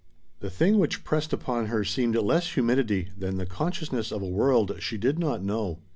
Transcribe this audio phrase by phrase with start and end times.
[0.39, 4.77] The thing which pressed upon her seemed less humidity than the consciousness of a world
[4.81, 5.77] she did not know.